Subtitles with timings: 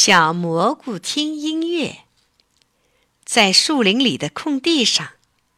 [0.00, 2.04] 小蘑菇听音乐。
[3.24, 5.14] 在树林里的空地上，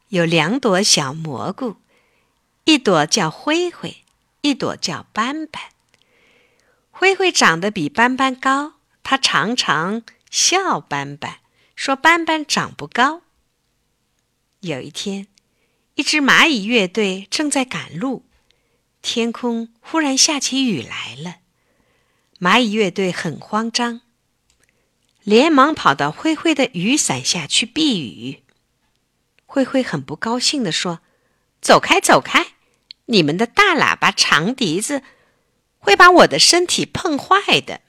[0.09, 1.77] 有两朵小蘑菇，
[2.65, 3.99] 一朵叫灰灰，
[4.41, 5.65] 一朵叫斑斑。
[6.91, 11.41] 灰灰长得比斑斑高，它常常笑斑斑，
[11.77, 13.21] 说斑斑长不高。
[14.61, 15.27] 有一天，
[15.97, 18.25] 一支蚂蚁乐队正在赶路，
[19.03, 21.41] 天空忽然下起雨来了，
[22.39, 24.01] 蚂蚁乐队很慌张。
[25.23, 28.43] 连忙跑到灰灰的雨伞下去避雨。
[29.47, 31.01] 灰灰很不高兴地说
[31.61, 32.55] ：“走开，走开！
[33.07, 35.03] 你们的大喇叭、长笛子
[35.79, 37.81] 会把我的身体碰坏的。”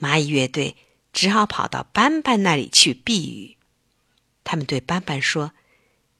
[0.00, 0.76] 蚂蚁乐队
[1.12, 3.56] 只好跑到斑斑那里去避雨。
[4.42, 5.52] 他们对斑斑说：“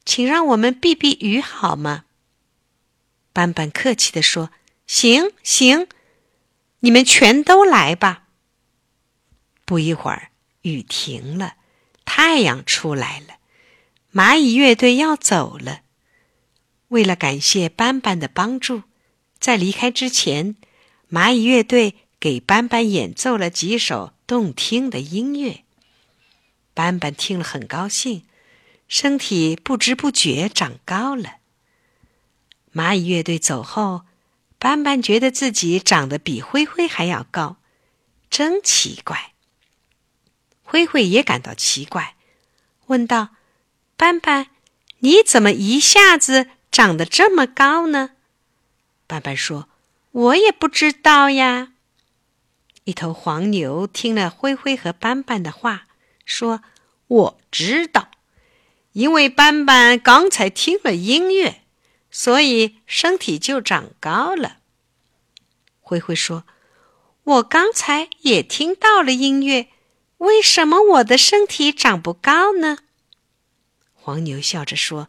[0.05, 2.05] 请让我们避避雨好吗？”
[3.33, 4.51] 斑斑客气地说
[4.87, 5.89] ：“行行，
[6.81, 8.24] 你们全都来吧。”
[9.65, 10.31] 不一会儿，
[10.63, 11.55] 雨停了，
[12.05, 13.37] 太阳出来了。
[14.13, 15.81] 蚂蚁乐队要走了。
[16.89, 18.83] 为了感谢斑斑的帮助，
[19.39, 20.57] 在离开之前，
[21.11, 25.65] 蚂蚁乐队给斑斑演奏了几首动听的音乐。
[26.73, 28.25] 斑斑听了很高兴，
[28.87, 31.37] 身体不知不觉长高了。
[32.73, 34.03] 蚂蚁乐队走后，
[34.59, 37.57] 斑斑觉得自己长得比灰灰还要高，
[38.31, 39.34] 真奇怪。
[40.65, 42.17] 灰灰也感到奇怪，
[42.87, 43.37] 问道
[43.97, 44.49] ：“斑斑，
[44.99, 48.13] 你怎么一下子长得这么高呢？”
[49.07, 49.69] 斑斑说
[50.11, 51.75] ：“我也不知道呀。”
[52.85, 55.87] 一头黄牛听了灰灰和斑斑的话，
[56.25, 56.63] 说
[57.07, 58.09] ：“我知道，
[58.93, 61.63] 因为斑斑刚才听了音乐，
[62.11, 64.59] 所以身体就长高了。”
[65.81, 66.45] 灰灰说
[67.25, 69.69] ：“我刚才也听到了音乐。”
[70.25, 72.79] 为什么我的身体长不高呢？
[73.93, 75.09] 黄牛笑着说：“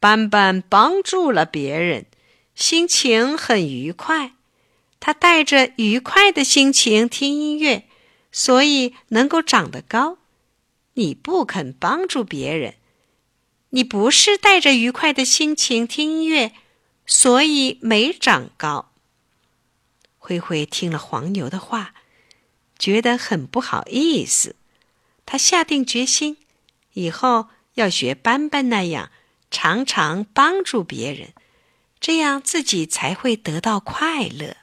[0.00, 2.06] 斑斑帮助了别人，
[2.54, 4.32] 心情很愉快。
[5.00, 7.88] 他带着愉快的心情听音乐，
[8.32, 10.18] 所以能够长得高。
[10.94, 12.74] 你不肯帮助别人，
[13.70, 16.52] 你不是带着愉快的心情听音乐，
[17.06, 18.92] 所以没长高。”
[20.16, 21.94] 灰灰听了黄牛的话。
[22.78, 24.54] 觉得很不好意思，
[25.26, 26.36] 他下定决心，
[26.92, 29.10] 以后要学斑斑那样，
[29.50, 31.32] 常常帮助别人，
[31.98, 34.56] 这样自己才会得到快乐。